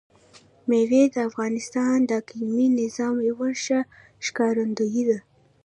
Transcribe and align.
مېوې 0.67 1.03
د 1.13 1.15
افغانستان 1.29 1.95
د 2.05 2.11
اقلیمي 2.21 2.67
نظام 2.81 3.15
یوه 3.29 3.49
ښه 3.63 3.79
ښکارندوی 4.25 5.01
ده. 5.09 5.17